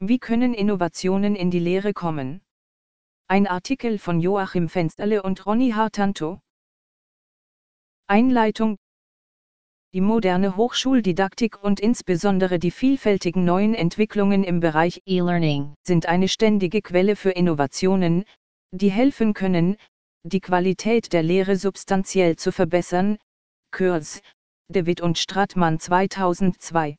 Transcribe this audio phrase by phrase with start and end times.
[0.00, 2.42] Wie können Innovationen in die Lehre kommen?
[3.28, 6.38] Ein Artikel von Joachim Fensterle und Ronny Hartanto.
[8.06, 8.76] Einleitung
[9.94, 16.82] Die moderne Hochschuldidaktik und insbesondere die vielfältigen neuen Entwicklungen im Bereich E-Learning sind eine ständige
[16.82, 18.26] Quelle für Innovationen,
[18.72, 19.78] die helfen können,
[20.24, 23.16] die Qualität der Lehre substanziell zu verbessern.
[23.70, 24.20] Kürz,
[24.68, 26.98] David und Stratmann 2002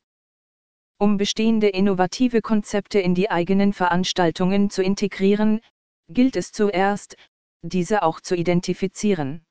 [0.98, 5.62] um bestehende innovative Konzepte in die eigenen Veranstaltungen zu integrieren,
[6.10, 7.16] gilt es zuerst,
[7.62, 9.46] diese auch zu identifizieren.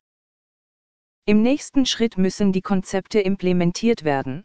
[1.26, 4.44] Im nächsten Schritt müssen die Konzepte implementiert werden.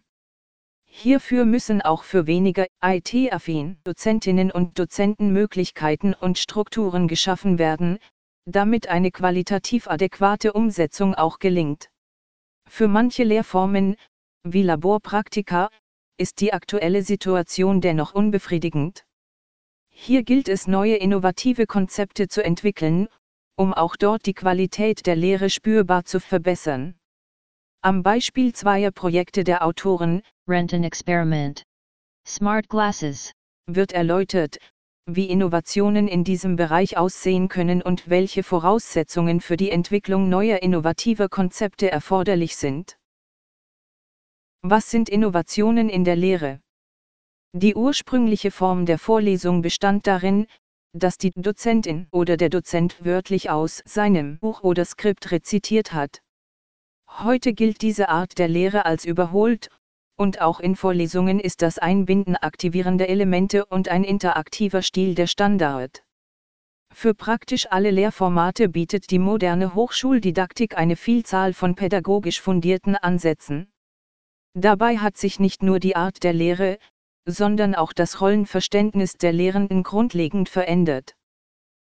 [0.86, 7.98] Hierfür müssen auch für weniger IT-affin Dozentinnen und Dozenten Möglichkeiten und Strukturen geschaffen werden,
[8.46, 11.90] damit eine qualitativ adäquate Umsetzung auch gelingt.
[12.68, 13.96] Für manche Lehrformen,
[14.44, 15.70] wie Laborpraktika,
[16.22, 19.04] ist die aktuelle Situation dennoch unbefriedigend.
[19.90, 23.08] Hier gilt es neue innovative Konzepte zu entwickeln,
[23.56, 26.96] um auch dort die Qualität der Lehre spürbar zu verbessern.
[27.82, 31.64] Am Beispiel zweier Projekte der Autoren Rent an Experiment.
[32.28, 33.32] Smart Glasses
[33.66, 34.60] wird erläutert,
[35.08, 41.30] wie Innovationen in diesem Bereich aussehen können und welche Voraussetzungen für die Entwicklung neuer innovativer
[41.30, 42.98] Konzepte erforderlich sind.
[44.64, 46.62] Was sind Innovationen in der Lehre?
[47.52, 50.46] Die ursprüngliche Form der Vorlesung bestand darin,
[50.94, 56.22] dass die Dozentin oder der Dozent wörtlich aus seinem Buch oder Skript rezitiert hat.
[57.10, 59.70] Heute gilt diese Art der Lehre als überholt,
[60.16, 66.04] und auch in Vorlesungen ist das Einbinden aktivierender Elemente und ein interaktiver Stil der Standard.
[66.94, 73.72] Für praktisch alle Lehrformate bietet die moderne Hochschuldidaktik eine Vielzahl von pädagogisch fundierten Ansätzen.
[74.54, 76.78] Dabei hat sich nicht nur die Art der Lehre,
[77.26, 81.16] sondern auch das Rollenverständnis der Lehrenden grundlegend verändert.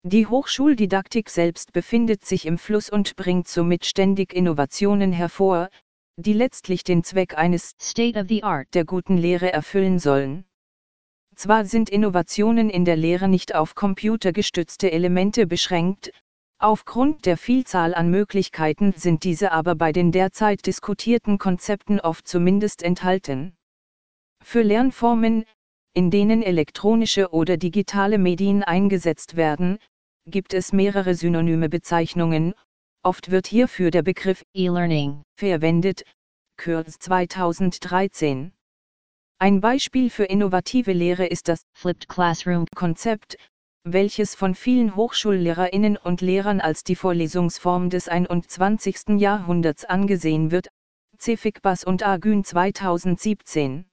[0.03, 5.69] Die Hochschuldidaktik selbst befindet sich im Fluss und bringt somit ständig Innovationen hervor,
[6.17, 10.45] die letztlich den Zweck eines State of the Art der guten Lehre erfüllen sollen.
[11.35, 16.11] Zwar sind Innovationen in der Lehre nicht auf computergestützte Elemente beschränkt,
[16.57, 22.81] Aufgrund der Vielzahl an Möglichkeiten sind diese aber bei den derzeit diskutierten Konzepten oft zumindest
[22.81, 23.57] enthalten.
[24.41, 25.45] Für Lernformen,
[25.93, 29.79] in denen elektronische oder digitale Medien eingesetzt werden,
[30.27, 32.53] gibt es mehrere synonyme Bezeichnungen,
[33.03, 36.03] oft wird hierfür der Begriff E-Learning verwendet,
[36.57, 38.53] Kürz 2013.
[39.37, 43.37] Ein Beispiel für innovative Lehre ist das Flipped Classroom Konzept,
[43.87, 49.19] welches von vielen Hochschullehrerinnen und Lehrern als die Vorlesungsform des 21.
[49.19, 50.69] Jahrhunderts angesehen wird,
[51.19, 53.85] Cefikbas und Agün 2017.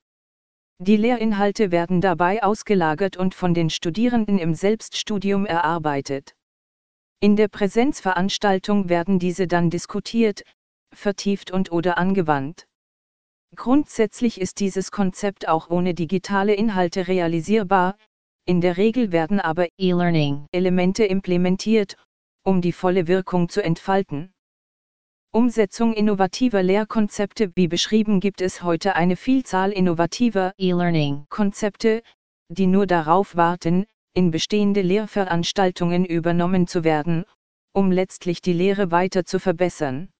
[0.78, 6.34] Die Lehrinhalte werden dabei ausgelagert und von den Studierenden im Selbststudium erarbeitet.
[7.20, 10.42] In der Präsenzveranstaltung werden diese dann diskutiert,
[10.94, 12.66] vertieft und oder angewandt.
[13.54, 17.96] Grundsätzlich ist dieses Konzept auch ohne digitale Inhalte realisierbar,
[18.44, 21.96] in der Regel werden aber E-Learning-Elemente implementiert,
[22.44, 24.32] um die volle Wirkung zu entfalten.
[25.32, 32.02] Umsetzung innovativer Lehrkonzepte Wie beschrieben gibt es heute eine Vielzahl innovativer E-Learning-Konzepte,
[32.48, 37.24] die nur darauf warten, in bestehende Lehrveranstaltungen übernommen zu werden,
[37.72, 40.10] um letztlich die Lehre weiter zu verbessern.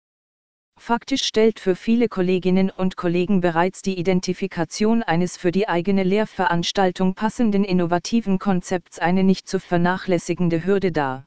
[0.78, 7.14] Faktisch stellt für viele Kolleginnen und Kollegen bereits die Identifikation eines für die eigene Lehrveranstaltung
[7.14, 11.26] passenden innovativen Konzepts eine nicht zu vernachlässigende Hürde dar.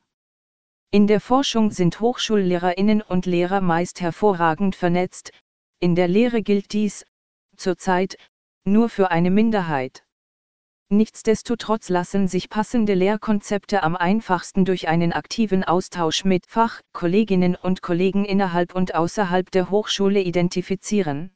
[0.91, 5.31] In der Forschung sind Hochschullehrerinnen und Lehrer meist hervorragend vernetzt,
[5.79, 7.05] in der Lehre gilt dies,
[7.57, 8.17] zurzeit,
[8.63, 10.04] nur für eine Minderheit.
[10.89, 18.23] Nichtsdestotrotz lassen sich passende Lehrkonzepte am einfachsten durch einen aktiven Austausch mit Fachkolleginnen und Kollegen
[18.23, 21.31] innerhalb und außerhalb der Hochschule identifizieren.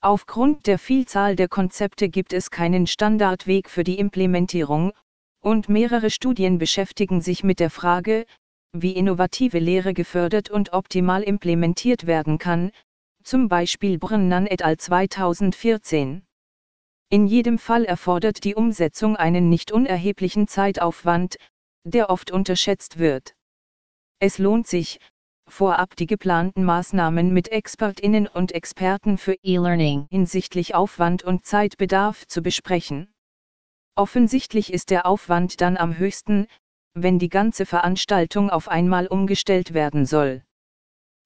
[0.00, 4.92] Aufgrund der Vielzahl der Konzepte gibt es keinen Standardweg für die Implementierung,
[5.40, 8.26] und mehrere Studien beschäftigen sich mit der Frage,
[8.72, 12.72] wie innovative Lehre gefördert und optimal implementiert werden kann,
[13.22, 14.78] zum Beispiel Brennan et al.
[14.78, 16.22] 2014.
[17.12, 21.38] In jedem Fall erfordert die Umsetzung einen nicht unerheblichen Zeitaufwand,
[21.82, 23.34] der oft unterschätzt wird.
[24.20, 25.00] Es lohnt sich,
[25.48, 32.42] vorab die geplanten Maßnahmen mit Expertinnen und Experten für E-Learning hinsichtlich Aufwand und Zeitbedarf zu
[32.42, 33.12] besprechen.
[33.96, 36.46] Offensichtlich ist der Aufwand dann am höchsten,
[36.94, 40.44] wenn die ganze Veranstaltung auf einmal umgestellt werden soll.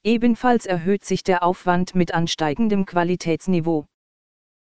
[0.02, 3.86] Ebenfalls erhöht sich der Aufwand mit ansteigendem Qualitätsniveau.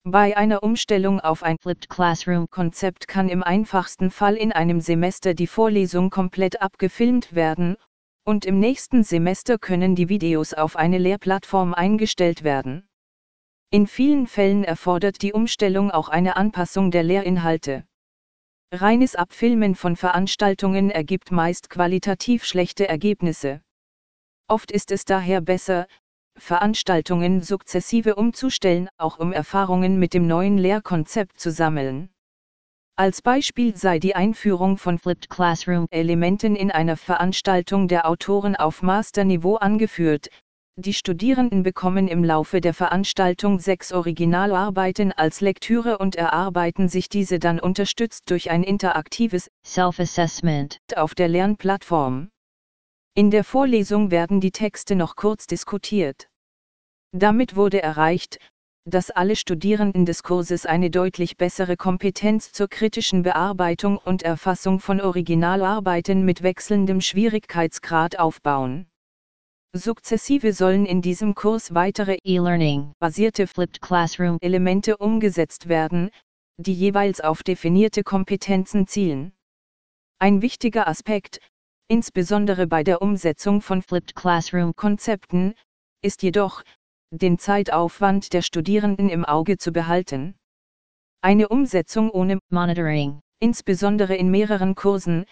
[0.10, 5.34] Bei einer Umstellung auf ein Flipped Classroom Konzept kann im einfachsten Fall in einem Semester
[5.34, 7.76] die Vorlesung komplett abgefilmt werden,
[8.24, 12.88] und im nächsten Semester können die Videos auf eine Lehrplattform eingestellt werden.
[13.70, 17.86] In vielen Fällen erfordert die Umstellung auch eine Anpassung der Lehrinhalte.
[18.72, 23.60] Reines Abfilmen von Veranstaltungen ergibt meist qualitativ schlechte Ergebnisse.
[24.48, 25.86] Oft ist es daher besser,
[26.38, 32.10] Veranstaltungen sukzessive umzustellen, auch um Erfahrungen mit dem neuen Lehrkonzept zu sammeln.
[32.96, 38.82] Als Beispiel sei die Einführung von Flipped Classroom Elementen in einer Veranstaltung der Autoren auf
[38.82, 40.30] Masterniveau angeführt.
[40.80, 47.40] Die Studierenden bekommen im Laufe der Veranstaltung sechs Originalarbeiten als Lektüre und erarbeiten sich diese
[47.40, 52.30] dann unterstützt durch ein interaktives Self-Assessment auf der Lernplattform.
[53.18, 56.30] In der Vorlesung werden die Texte noch kurz diskutiert.
[57.12, 58.38] Damit wurde erreicht,
[58.86, 65.02] dass alle Studierenden des Kurses eine deutlich bessere Kompetenz zur kritischen Bearbeitung und Erfassung von
[65.02, 68.86] Originalarbeiten mit wechselndem Schwierigkeitsgrad aufbauen.
[69.74, 76.12] Sukzessive sollen in diesem Kurs weitere E-Learning basierte Flipped Classroom Elemente umgesetzt werden,
[76.58, 79.34] die jeweils auf definierte Kompetenzen zielen.
[80.20, 81.40] Ein wichtiger Aspekt,
[81.88, 85.54] insbesondere bei der Umsetzung von Flipped Classroom Konzepten,
[86.02, 86.64] ist jedoch,
[87.12, 90.36] den Zeitaufwand der Studierenden im Auge zu behalten.
[91.22, 95.26] Eine Umsetzung ohne Monitoring insbesondere in mehreren Kursen,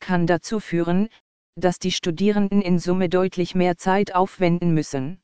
[0.00, 1.08] kann dazu führen,
[1.56, 5.20] dass die Studierenden in Summe deutlich mehr Zeit aufwenden müssen.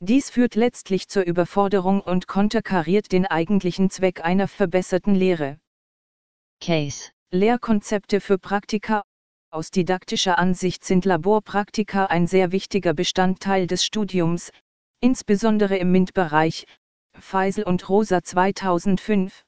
[0.00, 5.58] Dies führt letztlich zur Überforderung und konterkariert den eigentlichen Zweck einer verbesserten Lehre.
[6.60, 9.02] Case Lehrkonzepte für Praktika
[9.54, 14.50] aus didaktischer Ansicht sind Laborpraktika ein sehr wichtiger Bestandteil des Studiums,
[15.00, 16.66] insbesondere im MINT-Bereich,
[17.16, 19.44] Feisel und Rosa 2005.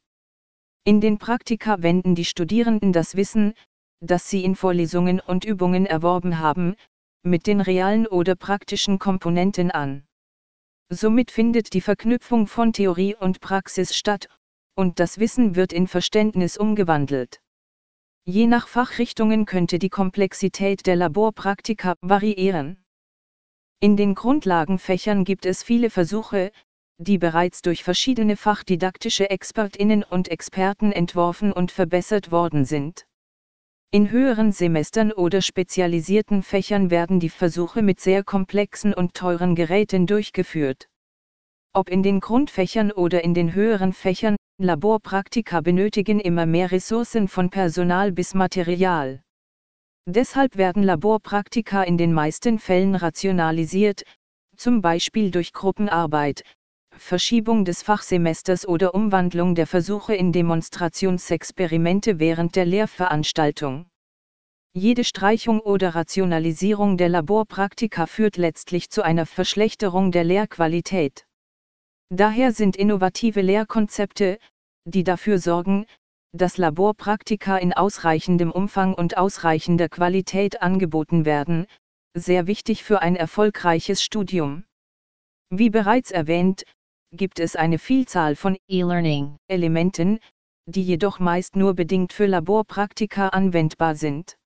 [0.84, 3.54] In den Praktika wenden die Studierenden das Wissen,
[4.00, 6.76] das sie in Vorlesungen und Übungen erworben haben,
[7.24, 10.06] mit den realen oder praktischen Komponenten an.
[10.88, 14.28] Somit findet die Verknüpfung von Theorie und Praxis statt,
[14.76, 17.40] und das Wissen wird in Verständnis umgewandelt.
[18.28, 22.84] Je nach Fachrichtungen könnte die Komplexität der Laborpraktika variieren.
[23.78, 26.50] In den Grundlagenfächern gibt es viele Versuche,
[26.98, 33.06] die bereits durch verschiedene fachdidaktische Expertinnen und Experten entworfen und verbessert worden sind.
[33.92, 40.08] In höheren Semestern oder spezialisierten Fächern werden die Versuche mit sehr komplexen und teuren Geräten
[40.08, 40.88] durchgeführt.
[41.76, 47.50] Ob in den Grundfächern oder in den höheren Fächern, Laborpraktika benötigen immer mehr Ressourcen von
[47.50, 49.20] Personal bis Material.
[50.08, 54.04] Deshalb werden Laborpraktika in den meisten Fällen rationalisiert,
[54.56, 56.44] zum Beispiel durch Gruppenarbeit,
[56.96, 63.84] Verschiebung des Fachsemesters oder Umwandlung der Versuche in Demonstrationsexperimente während der Lehrveranstaltung.
[64.72, 71.25] Jede Streichung oder Rationalisierung der Laborpraktika führt letztlich zu einer Verschlechterung der Lehrqualität.
[72.10, 74.38] Daher sind innovative Lehrkonzepte,
[74.84, 75.86] die dafür sorgen,
[76.32, 81.66] dass Laborpraktika in ausreichendem Umfang und ausreichender Qualität angeboten werden,
[82.14, 84.64] sehr wichtig für ein erfolgreiches Studium.
[85.50, 86.64] Wie bereits erwähnt,
[87.12, 90.20] gibt es eine Vielzahl von E-Learning Elementen,
[90.66, 94.36] die jedoch meist nur bedingt für Laborpraktika anwendbar sind.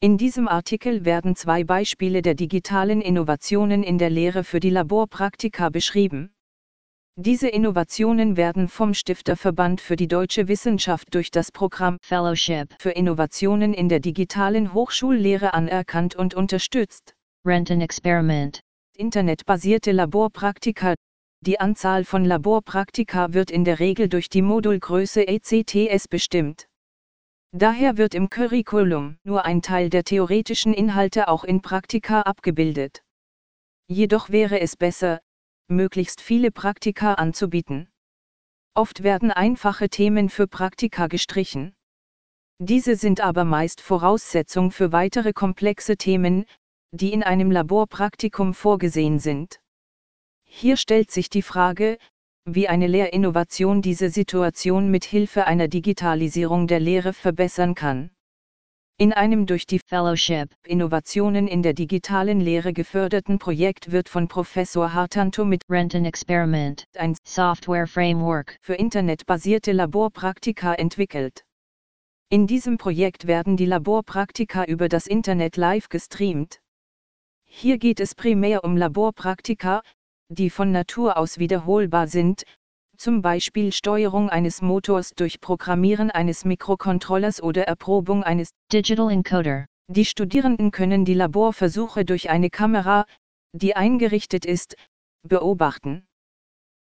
[0.00, 5.70] In diesem Artikel werden zwei Beispiele der digitalen Innovationen in der Lehre für die Laborpraktika
[5.70, 6.33] beschrieben.
[7.16, 13.72] Diese Innovationen werden vom Stifterverband für die deutsche Wissenschaft durch das Programm Fellowship für Innovationen
[13.72, 17.14] in der digitalen Hochschullehre anerkannt und unterstützt.
[17.46, 18.58] Renton Experiment
[18.96, 20.94] Internetbasierte Laborpraktika
[21.40, 26.66] Die Anzahl von Laborpraktika wird in der Regel durch die Modulgröße ECTS bestimmt.
[27.52, 33.04] Daher wird im Curriculum nur ein Teil der theoretischen Inhalte auch in Praktika abgebildet.
[33.86, 35.20] Jedoch wäre es besser,
[35.68, 37.88] möglichst viele Praktika anzubieten.
[38.74, 41.74] Oft werden einfache Themen für Praktika gestrichen.
[42.58, 46.44] Diese sind aber meist Voraussetzung für weitere komplexe Themen,
[46.92, 49.60] die in einem Laborpraktikum vorgesehen sind.
[50.44, 51.98] Hier stellt sich die Frage,
[52.44, 58.13] wie eine Lehrinnovation diese Situation mit Hilfe einer Digitalisierung der Lehre verbessern kann.
[58.96, 64.94] In einem durch die Fellowship Innovationen in der digitalen Lehre geförderten Projekt wird von Professor
[64.94, 71.44] Hartanto mit Renton Experiment ein Software Framework für internetbasierte Laborpraktika entwickelt.
[72.28, 76.60] In diesem Projekt werden die Laborpraktika über das Internet live gestreamt.
[77.42, 79.82] Hier geht es primär um Laborpraktika,
[80.28, 82.44] die von Natur aus wiederholbar sind,
[83.04, 89.66] zum Beispiel Steuerung eines Motors durch Programmieren eines Mikrocontrollers oder Erprobung eines Digital encoder.
[89.88, 93.04] Die Studierenden können die Laborversuche durch eine Kamera,
[93.52, 94.76] die eingerichtet ist,
[95.22, 96.06] beobachten.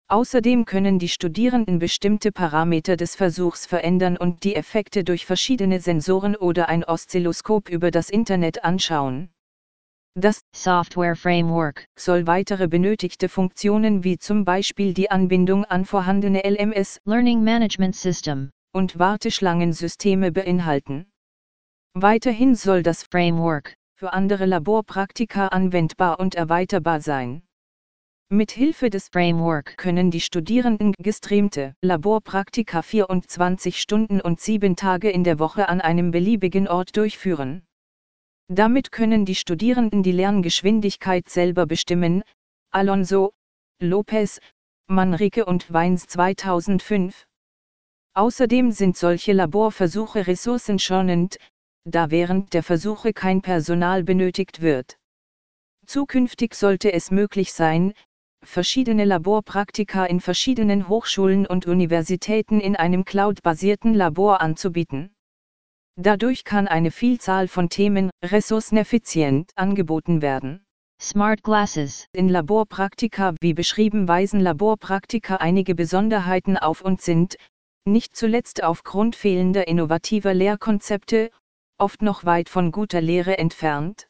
[0.06, 6.36] Außerdem können die Studierenden bestimmte Parameter des Versuchs verändern und die Effekte durch verschiedene Sensoren
[6.36, 9.31] oder ein Oszilloskop über das Internet anschauen.
[10.14, 17.00] Das Software Framework soll weitere benötigte Funktionen wie zum Beispiel die Anbindung an vorhandene LMS
[17.06, 21.10] Learning Management System und Warteschlangensysteme beinhalten.
[21.94, 27.42] Weiterhin soll das Framework für andere Laborpraktika anwendbar und erweiterbar sein.
[28.28, 35.24] Mit Hilfe des Framework können die Studierenden gestreamte Laborpraktika 24 Stunden und 7 Tage in
[35.24, 37.62] der Woche an einem beliebigen Ort durchführen.
[38.48, 42.22] Damit können die Studierenden die Lerngeschwindigkeit selber bestimmen.
[42.70, 43.32] Alonso,
[43.80, 44.40] Lopez,
[44.88, 47.26] Manrique und Weins 2005.
[48.14, 51.38] Außerdem sind solche Laborversuche ressourcenschonend,
[51.84, 54.98] da während der Versuche kein Personal benötigt wird.
[55.86, 57.94] Zukünftig sollte es möglich sein,
[58.44, 65.14] verschiedene Laborpraktika in verschiedenen Hochschulen und Universitäten in einem cloud-basierten Labor anzubieten.
[65.96, 70.64] Dadurch kann eine Vielzahl von Themen ressourceneffizient angeboten werden.
[70.98, 77.36] Smart Glasses In Laborpraktika wie beschrieben weisen Laborpraktika einige Besonderheiten auf und sind,
[77.84, 81.30] nicht zuletzt aufgrund fehlender innovativer Lehrkonzepte,
[81.76, 84.08] oft noch weit von guter Lehre entfernt.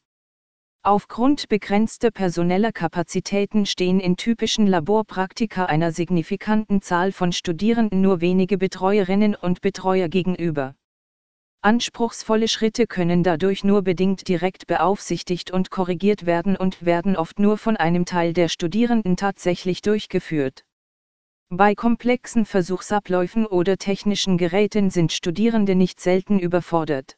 [0.84, 8.58] Aufgrund begrenzter personeller Kapazitäten stehen in typischen Laborpraktika einer signifikanten Zahl von Studierenden nur wenige
[8.58, 10.74] Betreuerinnen und Betreuer gegenüber.
[11.64, 17.56] Anspruchsvolle Schritte können dadurch nur bedingt direkt beaufsichtigt und korrigiert werden und werden oft nur
[17.56, 20.64] von einem Teil der Studierenden tatsächlich durchgeführt.
[21.50, 27.16] Bei komplexen Versuchsabläufen oder technischen Geräten sind Studierende nicht selten überfordert.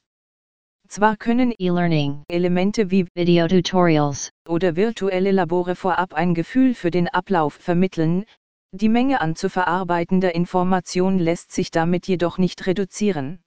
[0.88, 7.08] Zwar können E-Learning Elemente wie Video Tutorials oder virtuelle Labore vorab ein Gefühl für den
[7.08, 8.26] Ablauf vermitteln,
[8.72, 13.43] die Menge an zu verarbeitender Information lässt sich damit jedoch nicht reduzieren.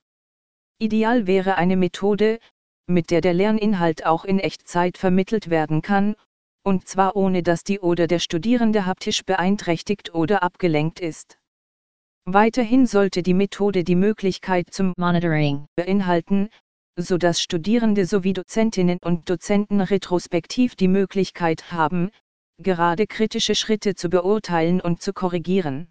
[0.80, 2.40] Ideal wäre eine Methode,
[2.86, 6.16] mit der der Lerninhalt auch in Echtzeit vermittelt werden kann,
[6.64, 11.40] und zwar ohne dass die oder der Studierende haptisch beeinträchtigt oder abgelenkt ist.
[12.26, 16.50] Weiterhin sollte die Methode die Möglichkeit zum Monitoring beinhalten,
[16.96, 22.12] so dass Studierende sowie Dozentinnen und Dozenten retrospektiv die Möglichkeit haben,
[22.60, 25.90] gerade kritische Schritte zu beurteilen und zu korrigieren.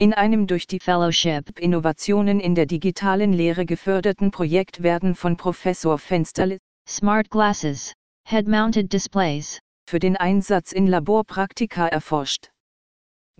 [0.00, 5.98] In einem durch die Fellowship Innovationen in der digitalen Lehre geförderten Projekt werden von Professor
[5.98, 6.56] Fensterle
[6.88, 7.92] Smart Glasses
[8.26, 12.48] Head-Mounted Displays für den Einsatz in Laborpraktika erforscht.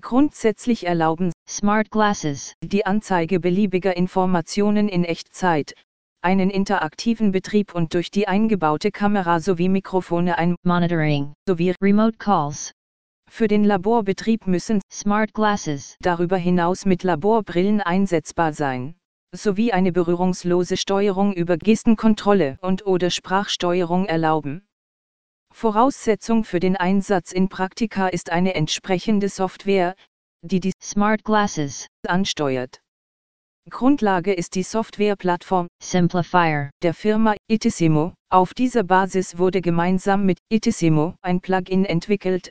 [0.03, 5.73] Grundsätzlich erlauben Smart Glasses die Anzeige beliebiger Informationen in Echtzeit,
[6.21, 12.75] einen interaktiven Betrieb und durch die eingebaute Kamera sowie Mikrofone ein Monitoring sowie Remote Calls
[13.31, 18.97] für den Laborbetrieb müssen Smart Glasses darüber hinaus mit Laborbrillen einsetzbar sein,
[19.33, 24.67] sowie eine berührungslose Steuerung über Gestenkontrolle und oder Sprachsteuerung erlauben.
[25.53, 29.95] Voraussetzung für den Einsatz in Praktika ist eine entsprechende Software,
[30.43, 32.81] die die Smart Glasses ansteuert.
[33.69, 38.15] Grundlage ist die Softwareplattform Simplifier der Firma Itissimo.
[38.31, 42.51] Auf dieser Basis wurde gemeinsam mit Itissimo ein Plugin entwickelt,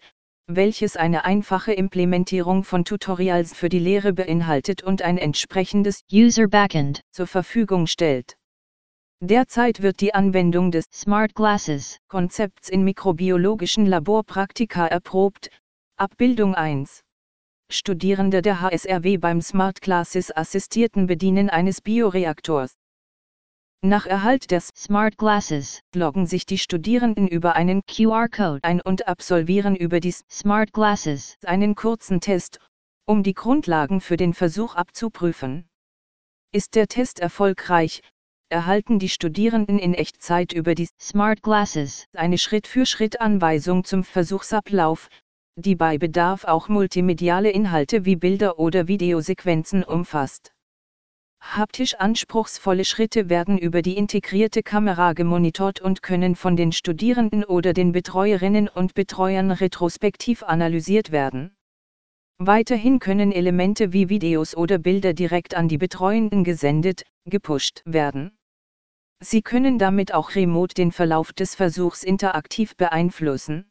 [0.52, 7.02] welches eine einfache Implementierung von Tutorials für die Lehre beinhaltet und ein entsprechendes User Backend
[7.12, 8.36] zur Verfügung stellt.
[9.22, 15.52] Derzeit wird die Anwendung des Smart Glasses Konzepts in mikrobiologischen Laborpraktika erprobt.
[15.98, 17.04] Abbildung 1
[17.70, 22.79] Studierende der HSRW beim Smart Classes assistierten Bedienen eines Bioreaktors.
[23.82, 29.74] Nach Erhalt des Smart Glasses loggen sich die Studierenden über einen QR-Code ein und absolvieren
[29.78, 32.60] über dies Smart Glasses einen kurzen Test,
[33.06, 35.70] um die Grundlagen für den Versuch abzuprüfen.
[36.52, 38.02] Ist der Test erfolgreich,
[38.50, 45.08] erhalten die Studierenden in Echtzeit über die Smart Glasses eine Schritt-für-Schritt-Anweisung zum Versuchsablauf,
[45.56, 50.52] die bei Bedarf auch multimediale Inhalte wie Bilder oder Videosequenzen umfasst.
[51.42, 57.74] Haptisch anspruchsvolle Schritte werden über die integrierte Kamera gemonitort und können von den Studierenden oder
[57.74, 61.56] den Betreuerinnen und Betreuern retrospektiv analysiert werden.
[62.38, 68.38] Weiterhin können Elemente wie Videos oder Bilder direkt an die Betreuenden gesendet, gepusht werden.
[69.20, 73.70] Sie können damit auch remote den Verlauf des Versuchs interaktiv beeinflussen.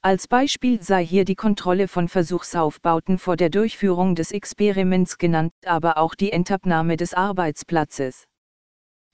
[0.00, 5.98] Als Beispiel sei hier die Kontrolle von Versuchsaufbauten vor der Durchführung des Experiments genannt, aber
[5.98, 8.28] auch die Entabnahme des Arbeitsplatzes.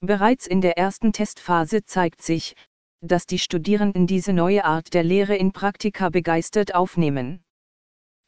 [0.01, 2.55] Bereits in der ersten Testphase zeigt sich,
[3.01, 7.43] dass die Studierenden diese neue Art der Lehre in Praktika begeistert aufnehmen.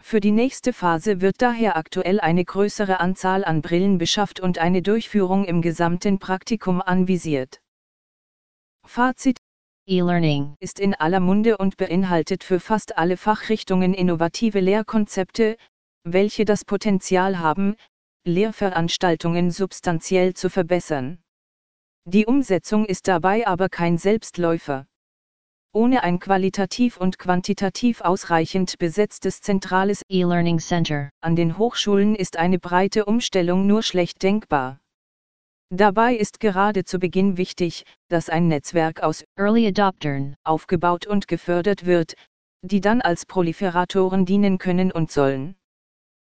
[0.03, 4.81] Für die nächste Phase wird daher aktuell eine größere Anzahl an Brillen beschafft und eine
[4.81, 7.61] Durchführung im gesamten Praktikum anvisiert.
[8.87, 9.39] Fazit
[9.88, 15.57] E-Learning ist in aller Munde und beinhaltet für fast alle Fachrichtungen innovative Lehrkonzepte,
[16.02, 17.76] welche das Potenzial haben,
[18.25, 21.23] Lehrveranstaltungen substanziell zu verbessern.
[22.05, 24.87] Die Umsetzung ist dabei aber kein Selbstläufer.
[25.73, 32.59] Ohne ein qualitativ und quantitativ ausreichend besetztes zentrales E-Learning Center an den Hochschulen ist eine
[32.59, 34.81] breite Umstellung nur schlecht denkbar.
[35.71, 41.87] Dabei ist gerade zu Beginn wichtig, dass ein Netzwerk aus Early Adoptern aufgebaut und gefördert
[41.87, 42.15] wird,
[42.63, 45.57] die dann als Proliferatoren dienen können und sollen.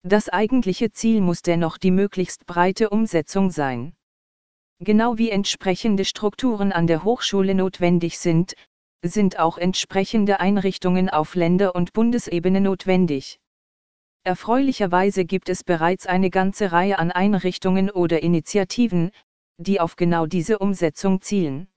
[0.03, 3.95] Das eigentliche Ziel muss dennoch die möglichst breite Umsetzung sein.
[4.81, 8.55] Genau wie entsprechende Strukturen an der Hochschule notwendig sind,
[9.03, 13.41] sind auch entsprechende Einrichtungen auf Länder- und Bundesebene notwendig.
[14.25, 19.11] Erfreulicherweise gibt es bereits eine ganze Reihe an Einrichtungen oder Initiativen,
[19.59, 21.69] die auf genau diese Umsetzung zielen.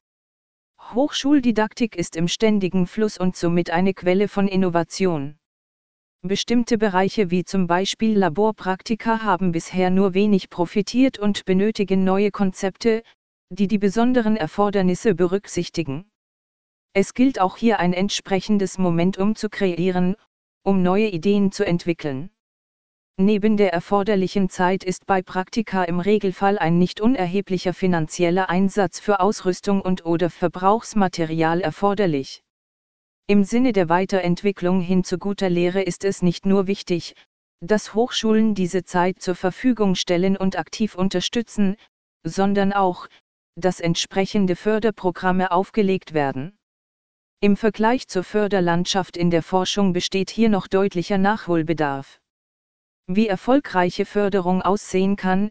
[0.80, 5.38] Hochschuldidaktik ist im ständigen Fluss und somit eine Quelle von Innovation.
[6.24, 13.04] Bestimmte Bereiche wie zum Beispiel Laborpraktika haben bisher nur wenig profitiert und benötigen neue Konzepte,
[13.50, 16.12] die die besonderen Erfordernisse berücksichtigen.
[16.94, 20.16] Es gilt auch hier ein entsprechendes Momentum zu kreieren,
[20.64, 22.30] um neue Ideen zu entwickeln.
[23.18, 29.20] Neben der erforderlichen Zeit ist bei Praktika im Regelfall ein nicht unerheblicher finanzieller Einsatz für
[29.20, 32.44] Ausrüstung und oder Verbrauchsmaterial erforderlich.
[33.28, 37.16] Im Sinne der Weiterentwicklung hin zu guter Lehre ist es nicht nur wichtig,
[37.62, 41.76] dass Hochschulen diese Zeit zur Verfügung stellen und aktiv unterstützen,
[42.24, 43.08] sondern auch,
[43.56, 46.58] dass entsprechende Förderprogramme aufgelegt werden.
[47.44, 52.20] Im Vergleich zur Förderlandschaft in der Forschung besteht hier noch deutlicher Nachholbedarf.
[53.08, 55.50] Wie erfolgreiche Förderung aussehen kann,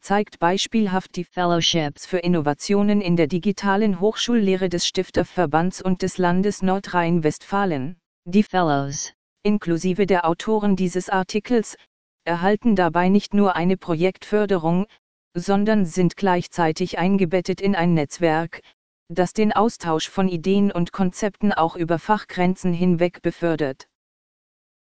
[0.00, 6.60] zeigt beispielhaft die Fellowships für Innovationen in der digitalen Hochschullehre des Stifterverbands und des Landes
[6.60, 7.96] Nordrhein-Westfalen.
[8.24, 9.12] Die Fellows
[9.44, 11.76] inklusive der Autoren dieses Artikels,
[12.24, 14.86] erhalten dabei nicht nur eine Projektförderung,
[15.34, 18.60] sondern sind gleichzeitig eingebettet in ein Netzwerk,
[19.08, 23.88] das den Austausch von Ideen und Konzepten auch über Fachgrenzen hinweg befördert.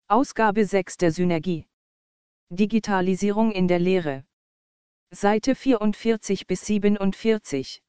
[0.07, 1.67] Ausgabe 6 der Synergie.
[2.49, 4.25] Digitalisierung in der Lehre.
[5.11, 7.83] Seite 44 bis 47.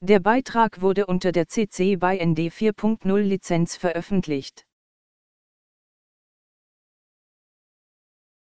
[0.00, 4.66] Der Beitrag wurde unter der CC BY ND 4.0 Lizenz veröffentlicht.